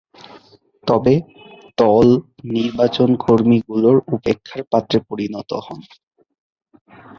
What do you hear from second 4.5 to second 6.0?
পাত্রে পরিণত হন।